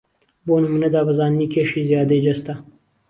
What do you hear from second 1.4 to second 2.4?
کێشی زیادەی